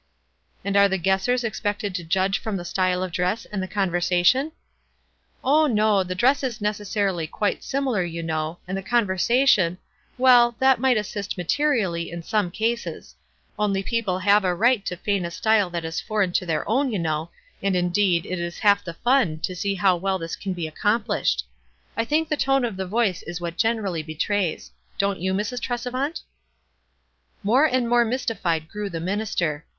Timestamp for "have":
14.17-14.43